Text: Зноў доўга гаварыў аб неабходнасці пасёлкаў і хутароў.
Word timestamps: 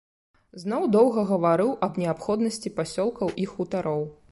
Зноў 0.61 0.85
доўга 0.95 1.25
гаварыў 1.33 1.69
аб 1.89 2.01
неабходнасці 2.03 2.73
пасёлкаў 2.81 3.33
і 3.45 3.49
хутароў. 3.55 4.05